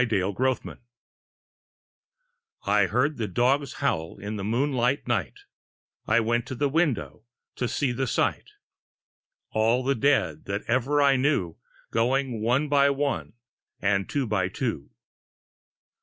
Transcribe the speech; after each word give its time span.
A 0.01 0.05
DREAM 0.07 0.79
I 2.63 2.87
heard 2.87 3.17
the 3.17 3.27
dogs 3.27 3.73
howl 3.73 4.17
in 4.17 4.35
the 4.35 4.43
moonlight 4.43 5.07
night; 5.07 5.41
I 6.07 6.19
went 6.19 6.47
to 6.47 6.55
the 6.55 6.67
window 6.69 7.21
to 7.57 7.67
see 7.67 7.91
the 7.91 8.07
sight; 8.07 8.49
All 9.51 9.83
the 9.83 9.93
Dead 9.93 10.45
that 10.45 10.63
ever 10.63 11.03
I 11.03 11.17
knew 11.17 11.55
Going 11.91 12.41
one 12.41 12.67
by 12.67 12.89
one 12.89 13.33
and 13.79 14.09
two 14.09 14.25
by 14.25 14.47
two. 14.49 14.89